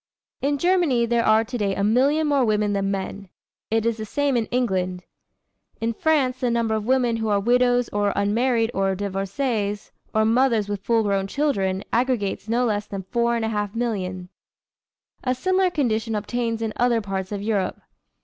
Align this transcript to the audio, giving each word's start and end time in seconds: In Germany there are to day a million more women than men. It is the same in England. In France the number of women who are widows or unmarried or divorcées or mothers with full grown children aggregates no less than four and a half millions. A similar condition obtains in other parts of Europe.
In 0.41 0.57
Germany 0.57 1.05
there 1.05 1.23
are 1.23 1.43
to 1.43 1.57
day 1.59 1.75
a 1.75 1.83
million 1.83 2.25
more 2.25 2.43
women 2.43 2.73
than 2.73 2.89
men. 2.89 3.29
It 3.69 3.85
is 3.85 3.97
the 3.97 4.03
same 4.05 4.35
in 4.35 4.47
England. 4.47 5.03
In 5.79 5.93
France 5.93 6.39
the 6.39 6.49
number 6.49 6.73
of 6.73 6.87
women 6.87 7.17
who 7.17 7.27
are 7.27 7.39
widows 7.39 7.87
or 7.89 8.11
unmarried 8.15 8.71
or 8.73 8.95
divorcées 8.95 9.91
or 10.11 10.25
mothers 10.25 10.67
with 10.67 10.81
full 10.83 11.03
grown 11.03 11.27
children 11.27 11.83
aggregates 11.93 12.49
no 12.49 12.65
less 12.65 12.87
than 12.87 13.03
four 13.11 13.35
and 13.35 13.45
a 13.45 13.49
half 13.49 13.75
millions. 13.75 14.29
A 15.23 15.35
similar 15.35 15.69
condition 15.69 16.15
obtains 16.15 16.63
in 16.63 16.73
other 16.77 16.99
parts 16.99 17.31
of 17.31 17.43
Europe. 17.43 17.79